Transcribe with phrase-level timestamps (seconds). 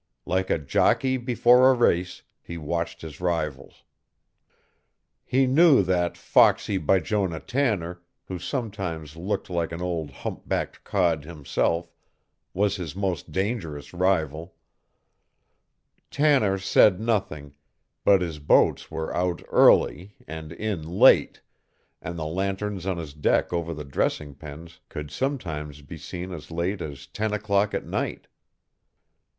[0.25, 3.83] Like a jockey before a race, he watched his rivals.
[5.23, 11.23] He knew that foxy Bijonah Tanner, who sometimes looked like an old hump backed cod
[11.23, 11.91] himself,
[12.51, 14.55] was his most dangerous rival.
[16.09, 17.53] Tanner said nothing,
[18.03, 21.43] but his boats were out early and in late,
[22.01, 26.49] and the lanterns on his deck over the dressing pens could sometimes be seen as
[26.49, 28.25] late as ten o'clock at night.